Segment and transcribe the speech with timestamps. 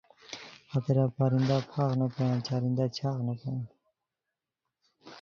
[0.71, 3.65] ہتیرا پرندہ پاغ نو کویان چرندہ چاغ نوکونیان